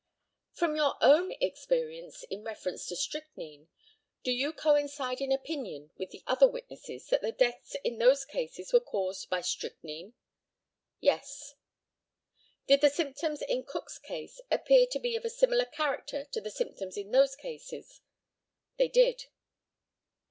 [0.53, 3.67] From your own experience in reference to strychnine,
[4.23, 8.73] do you coincide in opinion with the other witnesses, that the deaths in those cases
[8.73, 10.15] were caused by strychnine?
[10.99, 11.53] Yes.
[12.65, 16.49] Did the symptoms in Cook's case appear to be of a similar character to the
[16.49, 18.01] symptoms in those cases?
[18.77, 19.25] They did.